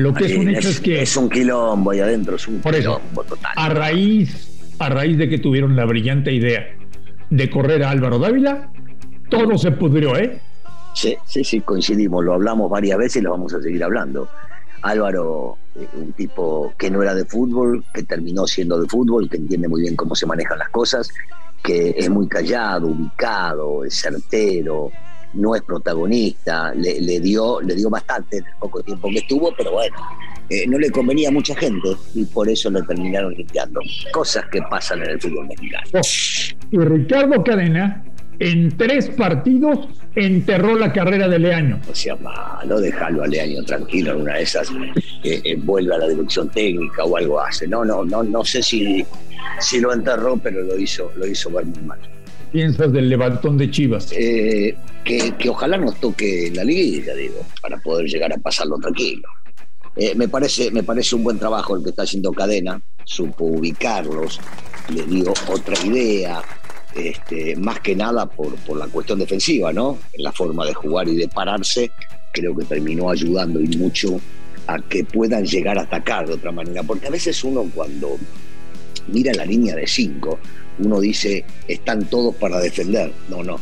Lo 0.00 0.14
que 0.14 0.24
es 0.24 0.36
un 0.36 0.48
hecho 0.48 0.68
es, 0.68 0.80
que... 0.80 1.02
Es 1.02 1.16
un 1.16 1.28
quilombo 1.28 1.90
ahí 1.90 2.00
adentro, 2.00 2.36
es 2.36 2.48
un 2.48 2.60
por 2.60 2.74
eso, 2.74 2.98
quilombo 2.98 3.24
total. 3.24 3.52
A 3.54 3.68
raíz, 3.68 4.74
a 4.78 4.88
raíz 4.88 5.18
de 5.18 5.28
que 5.28 5.38
tuvieron 5.38 5.76
la 5.76 5.84
brillante 5.84 6.32
idea 6.32 6.66
de 7.28 7.50
correr 7.50 7.84
a 7.84 7.90
Álvaro 7.90 8.18
Dávila, 8.18 8.72
todo 9.28 9.58
se 9.58 9.72
pudrió, 9.72 10.16
¿eh? 10.16 10.40
Sí, 10.94 11.16
sí, 11.26 11.44
sí, 11.44 11.60
coincidimos, 11.60 12.24
lo 12.24 12.34
hablamos 12.34 12.70
varias 12.70 12.98
veces 12.98 13.16
y 13.16 13.24
lo 13.24 13.30
vamos 13.32 13.52
a 13.54 13.60
seguir 13.60 13.84
hablando. 13.84 14.28
Álvaro, 14.82 15.58
eh, 15.76 15.86
un 15.94 16.12
tipo 16.12 16.72
que 16.78 16.90
no 16.90 17.02
era 17.02 17.14
de 17.14 17.26
fútbol, 17.26 17.84
que 17.92 18.02
terminó 18.02 18.46
siendo 18.46 18.80
de 18.80 18.88
fútbol, 18.88 19.28
que 19.28 19.36
entiende 19.36 19.68
muy 19.68 19.82
bien 19.82 19.96
cómo 19.96 20.14
se 20.14 20.26
manejan 20.26 20.58
las 20.58 20.70
cosas, 20.70 21.10
que 21.62 21.90
es 21.90 22.08
muy 22.08 22.26
callado, 22.26 22.88
ubicado, 22.88 23.84
es 23.84 23.94
certero, 23.94 24.90
no 25.34 25.54
es 25.54 25.62
protagonista, 25.62 26.74
le, 26.74 27.00
le 27.00 27.20
dio, 27.20 27.60
le 27.60 27.74
dio 27.74 27.90
bastante 27.90 28.38
en 28.38 28.46
el 28.46 28.52
poco 28.58 28.82
tiempo 28.82 29.08
que 29.10 29.18
estuvo, 29.18 29.54
pero 29.56 29.72
bueno, 29.72 29.96
eh, 30.50 30.66
no 30.66 30.78
le 30.78 30.90
convenía 30.90 31.28
a 31.28 31.32
mucha 31.32 31.54
gente 31.54 31.90
y 32.14 32.24
por 32.24 32.48
eso 32.48 32.70
lo 32.70 32.82
terminaron 32.82 33.32
limpiando. 33.34 33.80
Cosas 34.12 34.46
que 34.50 34.60
pasan 34.62 35.00
en 35.02 35.10
el 35.10 35.20
fútbol 35.20 35.46
mexicano. 35.46 36.00
Y 36.72 36.78
Ricardo 36.78 37.44
Cadena, 37.44 38.04
en 38.40 38.76
tres 38.76 39.10
partidos, 39.10 39.88
enterró 40.16 40.76
la 40.76 40.92
carrera 40.92 41.28
de 41.28 41.38
Leaño. 41.38 41.80
O 41.88 41.94
sea, 41.94 42.16
malo, 42.16 42.80
déjalo 42.80 43.22
a 43.22 43.28
Leaño 43.28 43.62
tranquilo 43.62 44.12
en 44.12 44.22
una 44.22 44.34
de 44.34 44.42
esas, 44.42 44.68
eh, 45.22 45.40
eh, 45.44 45.56
vuelve 45.56 45.94
a 45.94 45.98
la 45.98 46.08
dirección 46.08 46.48
técnica 46.48 47.04
o 47.04 47.16
algo 47.16 47.40
hace. 47.40 47.68
No, 47.68 47.84
no, 47.84 48.04
no, 48.04 48.24
no 48.24 48.44
sé 48.44 48.60
si, 48.60 49.06
si 49.60 49.80
lo 49.80 49.92
enterró, 49.92 50.36
pero 50.36 50.62
lo 50.62 50.76
hizo, 50.76 51.12
lo 51.14 51.28
hizo 51.28 51.48
ver 51.50 51.64
muy 51.66 51.82
mal. 51.82 52.00
Piensas 52.50 52.92
del 52.92 53.08
levantón 53.08 53.56
de 53.56 53.70
Chivas? 53.70 54.12
Eh, 54.12 54.76
que, 55.04 55.32
que, 55.36 55.48
ojalá 55.48 55.76
nos 55.76 55.98
toque 56.00 56.50
la 56.54 56.64
liguilla, 56.64 57.14
digo, 57.14 57.44
para 57.62 57.78
poder 57.78 58.06
llegar 58.06 58.32
a 58.32 58.38
pasarlo 58.38 58.78
tranquilo. 58.78 59.28
Eh, 59.96 60.14
me, 60.14 60.28
parece, 60.28 60.70
me 60.70 60.82
parece 60.82 61.16
un 61.16 61.24
buen 61.24 61.38
trabajo 61.38 61.76
el 61.76 61.82
que 61.82 61.90
está 61.90 62.02
haciendo 62.02 62.32
Cadena, 62.32 62.80
supo 63.04 63.44
ubicarlos, 63.44 64.40
le 64.88 65.02
dio 65.04 65.32
otra 65.48 65.74
idea, 65.84 66.42
este, 66.94 67.56
más 67.56 67.80
que 67.80 67.94
nada 67.96 68.26
por, 68.26 68.54
por 68.56 68.76
la 68.76 68.86
cuestión 68.86 69.18
defensiva, 69.18 69.72
¿no? 69.72 69.98
La 70.18 70.32
forma 70.32 70.64
de 70.64 70.74
jugar 70.74 71.08
y 71.08 71.16
de 71.16 71.28
pararse, 71.28 71.90
creo 72.32 72.56
que 72.56 72.64
terminó 72.64 73.10
ayudando 73.10 73.60
y 73.60 73.68
mucho 73.76 74.20
a 74.66 74.78
que 74.78 75.04
puedan 75.04 75.44
llegar 75.44 75.78
a 75.78 75.82
atacar 75.82 76.26
de 76.26 76.34
otra 76.34 76.52
manera, 76.52 76.82
porque 76.82 77.08
a 77.08 77.10
veces 77.10 77.42
uno 77.42 77.68
cuando 77.74 78.16
mira 79.08 79.32
la 79.34 79.44
línea 79.44 79.74
de 79.74 79.86
cinco, 79.86 80.38
uno 80.80 81.00
dice, 81.00 81.44
están 81.68 82.04
todos 82.06 82.34
para 82.36 82.58
defender. 82.60 83.12
No, 83.28 83.42
no. 83.42 83.58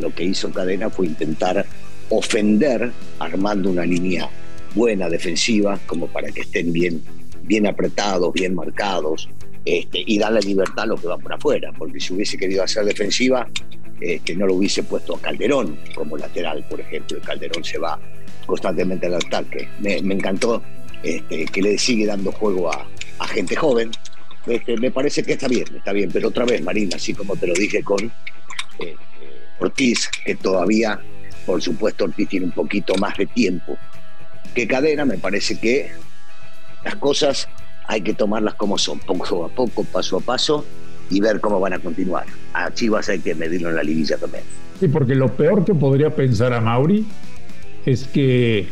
Lo 0.00 0.14
que 0.14 0.24
hizo 0.24 0.50
Cadena 0.50 0.90
fue 0.90 1.06
intentar 1.06 1.64
ofender 2.08 2.90
armando 3.18 3.70
una 3.70 3.84
línea 3.84 4.28
buena 4.74 5.08
defensiva, 5.08 5.78
como 5.86 6.06
para 6.06 6.30
que 6.30 6.42
estén 6.42 6.72
bien, 6.72 7.02
bien 7.42 7.66
apretados, 7.66 8.32
bien 8.32 8.54
marcados, 8.54 9.28
este, 9.64 10.02
y 10.06 10.18
darle 10.18 10.40
libertad 10.40 10.84
a 10.84 10.86
los 10.86 11.00
que 11.00 11.08
van 11.08 11.20
por 11.20 11.32
afuera, 11.34 11.72
porque 11.76 12.00
si 12.00 12.14
hubiese 12.14 12.36
querido 12.36 12.62
hacer 12.62 12.84
defensiva, 12.84 13.48
este, 14.00 14.34
no 14.34 14.46
lo 14.46 14.54
hubiese 14.54 14.82
puesto 14.82 15.16
a 15.16 15.20
Calderón 15.20 15.78
como 15.94 16.16
lateral, 16.16 16.64
por 16.68 16.80
ejemplo, 16.80 17.18
el 17.18 17.22
Calderón 17.22 17.62
se 17.62 17.78
va 17.78 18.00
constantemente 18.46 19.06
al 19.06 19.14
ataque. 19.14 19.68
Me, 19.78 19.98
encantó 19.98 20.62
este, 21.02 21.44
que 21.44 21.62
le 21.62 21.78
sigue 21.78 22.06
dando 22.06 22.32
juego 22.32 22.72
a 22.72 22.86
gente 23.28 23.54
joven, 23.54 23.90
este, 24.46 24.76
me 24.76 24.90
parece 24.90 25.22
que 25.22 25.32
está 25.32 25.48
bien, 25.48 25.64
está 25.76 25.92
bien, 25.92 26.10
pero 26.12 26.28
otra 26.28 26.44
vez, 26.44 26.62
Marina, 26.62 26.96
así 26.96 27.14
como 27.14 27.36
te 27.36 27.46
lo 27.46 27.54
dije 27.54 27.82
con 27.82 28.04
eh, 28.78 28.96
Ortiz, 29.58 30.10
que 30.24 30.34
todavía, 30.34 31.00
por 31.46 31.62
supuesto, 31.62 32.04
Ortiz 32.04 32.28
tiene 32.28 32.46
un 32.46 32.52
poquito 32.52 32.94
más 32.96 33.16
de 33.16 33.26
tiempo 33.26 33.78
que 34.54 34.66
Cadena, 34.66 35.04
me 35.04 35.18
parece 35.18 35.58
que 35.58 35.92
las 36.84 36.96
cosas 36.96 37.48
hay 37.86 38.02
que 38.02 38.14
tomarlas 38.14 38.54
como 38.54 38.78
son, 38.78 38.98
poco 38.98 39.44
a 39.44 39.48
poco, 39.48 39.84
paso 39.84 40.18
a 40.18 40.20
paso, 40.20 40.64
y 41.10 41.20
ver 41.20 41.40
cómo 41.40 41.60
van 41.60 41.74
a 41.74 41.78
continuar. 41.78 42.26
A 42.54 42.72
Chivas 42.72 43.08
hay 43.08 43.20
que 43.20 43.34
medirlo 43.34 43.70
en 43.70 43.76
la 43.76 43.82
liguilla 43.82 44.16
también. 44.16 44.44
Sí, 44.80 44.88
porque 44.88 45.14
lo 45.14 45.34
peor 45.36 45.64
que 45.64 45.74
podría 45.74 46.14
pensar 46.14 46.52
a 46.52 46.60
Mauri 46.60 47.06
es 47.84 48.04
que 48.04 48.68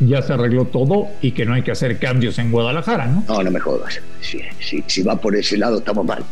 ya 0.00 0.22
se 0.22 0.32
arregló 0.32 0.66
todo 0.66 1.08
y 1.20 1.32
que 1.32 1.44
no 1.44 1.54
hay 1.54 1.62
que 1.62 1.72
hacer 1.72 1.98
cambios 1.98 2.38
en 2.38 2.50
Guadalajara, 2.50 3.06
¿no? 3.06 3.24
No, 3.28 3.42
no 3.42 3.50
me 3.50 3.60
jodas. 3.60 4.00
Si, 4.20 4.40
si, 4.86 5.02
va 5.02 5.20
por 5.20 5.34
ese 5.36 5.56
lado, 5.56 5.78
estamos 5.78 6.04
mal. 6.04 6.24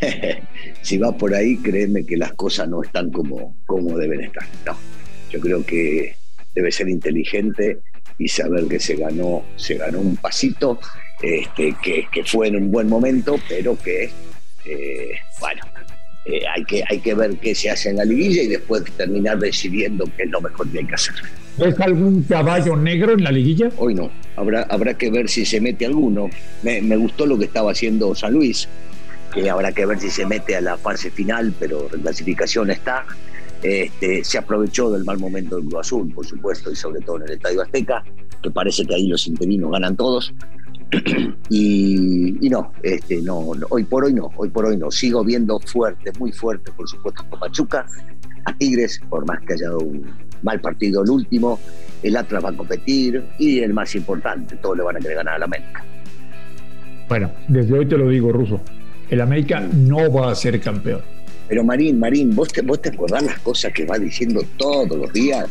si 0.82 0.98
va 0.98 1.12
por 1.12 1.34
ahí, 1.34 1.56
créeme 1.58 2.04
que 2.04 2.16
las 2.16 2.32
cosas 2.32 2.68
no 2.68 2.82
están 2.82 3.10
como, 3.10 3.56
como 3.66 3.96
deben 3.96 4.22
estar. 4.22 4.46
No, 4.66 4.76
yo 5.30 5.40
creo 5.40 5.64
que 5.64 6.16
debe 6.54 6.72
ser 6.72 6.88
inteligente 6.88 7.80
y 8.18 8.28
saber 8.28 8.66
que 8.66 8.80
se 8.80 8.96
ganó, 8.96 9.44
se 9.56 9.74
ganó 9.74 10.00
un 10.00 10.16
pasito, 10.16 10.78
este, 11.22 11.74
que, 11.82 12.06
que 12.10 12.24
fue 12.24 12.48
en 12.48 12.56
un 12.56 12.70
buen 12.70 12.88
momento, 12.88 13.36
pero 13.48 13.76
que, 13.78 14.10
eh, 14.64 15.10
bueno, 15.40 15.62
eh, 16.24 16.40
hay, 16.54 16.64
que, 16.64 16.82
hay 16.88 17.00
que 17.00 17.14
ver 17.14 17.36
qué 17.36 17.54
se 17.54 17.70
hace 17.70 17.90
en 17.90 17.96
la 17.96 18.04
liguilla 18.04 18.42
y 18.42 18.48
después 18.48 18.82
terminar 18.96 19.38
decidiendo 19.38 20.04
qué 20.16 20.22
es 20.22 20.30
lo 20.30 20.40
mejor 20.40 20.68
que 20.68 20.78
hay 20.78 20.86
que 20.86 20.94
hacer. 20.94 21.14
¿Ves 21.58 21.78
algún 21.80 22.22
caballo 22.22 22.76
negro 22.76 23.12
en 23.12 23.24
la 23.24 23.30
liguilla? 23.30 23.70
Hoy 23.76 23.94
no, 23.94 24.10
habrá, 24.36 24.62
habrá 24.62 24.94
que 24.94 25.10
ver 25.10 25.28
si 25.28 25.44
se 25.44 25.60
mete 25.60 25.86
alguno. 25.86 26.30
Me, 26.62 26.80
me 26.80 26.96
gustó 26.96 27.26
lo 27.26 27.38
que 27.38 27.44
estaba 27.44 27.72
haciendo 27.72 28.14
San 28.14 28.32
Luis, 28.32 28.68
que 29.32 29.50
habrá 29.50 29.72
que 29.72 29.84
ver 29.84 30.00
si 30.00 30.10
se 30.10 30.24
mete 30.24 30.56
a 30.56 30.60
la 30.60 30.78
fase 30.78 31.10
final, 31.10 31.52
pero 31.60 31.88
la 31.92 32.02
clasificación 32.02 32.70
está. 32.70 33.04
Este, 33.62 34.22
se 34.24 34.36
aprovechó 34.36 34.90
del 34.90 35.04
mal 35.04 35.18
momento 35.18 35.56
del 35.56 35.66
Cruz 35.66 35.80
Azul, 35.80 36.12
por 36.12 36.26
supuesto, 36.26 36.70
y 36.70 36.76
sobre 36.76 37.00
todo 37.00 37.16
en 37.16 37.22
el 37.22 37.30
Estadio 37.32 37.62
Azteca, 37.62 38.04
que 38.42 38.50
parece 38.50 38.84
que 38.84 38.94
ahí 38.94 39.06
los 39.06 39.26
interinos 39.26 39.70
ganan 39.70 39.96
todos. 39.96 40.34
y, 41.48 42.46
y 42.46 42.50
no, 42.50 42.72
este, 42.82 43.20
no, 43.22 43.54
no, 43.54 43.66
hoy 43.70 43.84
por 43.84 44.04
hoy 44.04 44.14
no, 44.14 44.30
hoy 44.36 44.50
por 44.50 44.66
hoy 44.66 44.76
no. 44.76 44.90
Sigo 44.90 45.24
viendo 45.24 45.58
fuerte, 45.60 46.12
muy 46.18 46.32
fuerte, 46.32 46.70
por 46.72 46.88
supuesto, 46.88 47.24
con 47.28 47.40
Pachuca, 47.40 47.86
a 48.44 48.56
Tigres, 48.56 49.00
por 49.08 49.26
más 49.26 49.40
que 49.40 49.54
haya 49.54 49.66
dado 49.66 49.80
un 49.80 50.04
mal 50.42 50.60
partido 50.60 51.02
el 51.02 51.10
último, 51.10 51.58
el 52.02 52.16
Atlas 52.16 52.44
va 52.44 52.50
a 52.50 52.56
competir 52.56 53.24
y 53.38 53.60
el 53.60 53.72
más 53.72 53.94
importante, 53.94 54.56
todos 54.56 54.76
le 54.76 54.82
van 54.82 54.96
a 54.96 55.00
querer 55.00 55.16
ganar 55.16 55.34
al 55.34 55.42
América. 55.44 55.84
Bueno, 57.08 57.30
desde 57.48 57.78
hoy 57.78 57.86
te 57.86 57.96
lo 57.96 58.08
digo, 58.08 58.32
Ruso, 58.32 58.60
el 59.08 59.20
América 59.20 59.60
no 59.60 60.12
va 60.12 60.30
a 60.30 60.34
ser 60.34 60.60
campeón. 60.60 61.02
Pero 61.48 61.62
Marín, 61.62 61.98
Marín, 61.98 62.34
¿vos 62.34 62.48
te, 62.48 62.62
vos 62.62 62.80
te 62.80 62.88
acordás 62.88 63.22
las 63.22 63.38
cosas 63.40 63.72
que 63.72 63.84
va 63.84 63.98
diciendo 63.98 64.42
todos 64.56 64.96
los 64.96 65.12
días? 65.12 65.46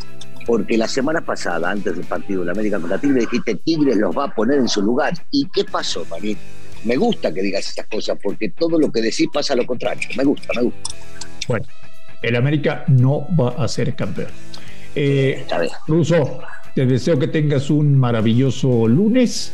Porque 0.45 0.77
la 0.77 0.87
semana 0.87 1.21
pasada, 1.21 1.71
antes 1.71 1.95
del 1.95 2.05
partido 2.05 2.41
de 2.41 2.47
la 2.47 2.51
América 2.51 2.79
contra 2.79 2.97
Tigres, 2.97 3.29
dijiste 3.29 3.55
Tigres 3.55 3.97
los 3.97 4.15
va 4.15 4.25
a 4.25 4.35
poner 4.35 4.59
en 4.59 4.67
su 4.67 4.81
lugar. 4.81 5.13
¿Y 5.31 5.47
qué 5.49 5.63
pasó, 5.63 6.05
Marín? 6.09 6.37
Me 6.83 6.97
gusta 6.97 7.33
que 7.33 7.41
digas 7.41 7.67
estas 7.67 7.87
cosas 7.87 8.17
porque 8.21 8.49
todo 8.49 8.77
lo 8.77 8.91
que 8.91 9.01
decís 9.01 9.27
pasa 9.33 9.53
a 9.53 9.57
lo 9.57 9.65
contrario. 9.65 10.07
Me 10.17 10.23
gusta, 10.23 10.47
me 10.55 10.63
gusta. 10.63 10.91
Bueno, 11.47 11.65
el 12.21 12.35
América 12.35 12.83
no 12.87 13.25
va 13.39 13.49
a 13.63 13.67
ser 13.67 13.95
campeón. 13.95 14.29
Eh, 14.95 15.45
Ruso, 15.87 16.39
te 16.75 16.85
deseo 16.85 17.17
que 17.17 17.27
tengas 17.27 17.69
un 17.69 17.97
maravilloso 17.97 18.87
lunes 18.87 19.53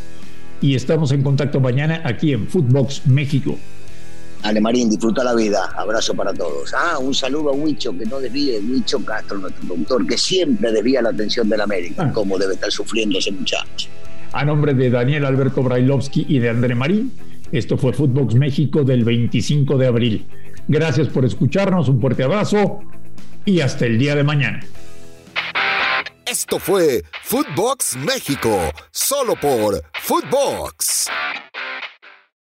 y 0.62 0.76
estamos 0.76 1.12
en 1.12 1.24
contacto 1.24 1.60
mañana 1.60 2.02
aquí 2.04 2.34
en 2.34 2.48
Footbox 2.48 3.08
México. 3.08 3.58
Ale 4.44 4.62
Marín, 4.62 4.90
disfruta 4.90 5.24
la 5.24 5.36
vida. 5.36 5.74
Abrazo 5.76 6.14
para 6.14 6.34
todos. 6.34 6.74
Ah, 6.74 6.98
un 7.00 7.14
saludo 7.14 7.50
a 7.50 7.54
Huicho, 7.54 7.98
que 7.98 8.06
no 8.06 8.20
desvíe, 8.20 8.60
Huicho 8.60 9.04
Castro, 9.04 9.38
nuestro 9.38 9.76
doctor, 9.76 10.08
que 10.08 10.18
siempre 10.18 10.72
desvía 10.72 11.02
la 11.02 11.10
atención 11.10 11.50
de 11.50 11.58
la 11.58 11.66
América, 11.66 12.06
ah. 12.06 12.14
como 12.14 12.38
debe 12.38 12.54
estar 12.54 12.72
sufriendo 12.72 13.20
ese 13.20 13.32
muchacho. 13.32 13.90
A 14.32 14.46
nombre 14.46 14.74
de 14.74 14.90
Daniel 14.90 15.26
Alberto 15.26 15.64
Brailovsky 15.64 16.26
y 16.30 16.40
de 16.40 16.50
André 16.50 16.76
Marín, 16.76 17.12
esto 17.52 17.78
fue 17.78 17.94
Footbox 17.94 18.36
México 18.36 18.84
del 18.84 19.04
25 19.04 19.78
de 19.78 19.88
abril. 19.88 20.26
Gracias 20.68 21.08
por 21.08 21.26
escucharnos, 21.26 21.90
un 21.90 22.00
fuerte 22.00 22.24
abrazo 22.24 22.80
y 23.44 23.62
hasta 23.62 23.86
el 23.88 23.98
día 23.98 24.16
de 24.16 24.24
mañana. 24.24 24.60
Esto 26.26 26.60
fue 26.60 27.04
Footbox 27.24 27.98
México, 27.98 28.72
solo 28.92 29.36
por 29.36 29.82
Footbox. 30.00 31.08